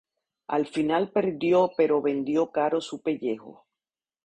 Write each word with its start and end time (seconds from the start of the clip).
Al 0.47 0.65
final 0.65 1.11
perdió 1.11 1.69
pero 1.77 2.01
vendió 2.01 2.51
caro 2.51 2.81
su 2.81 3.03
pellejo 3.03 3.67